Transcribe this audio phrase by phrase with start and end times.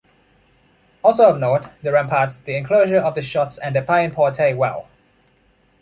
[1.03, 4.87] Also of note, the ramparts, the enclosure of the shots and the Païenporte well.